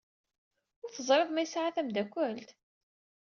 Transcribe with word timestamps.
Ur 0.83 0.89
teẓriḍ 0.91 1.29
ma 1.31 1.41
yesɛa 1.43 1.75
tameddakelt? 1.75 2.49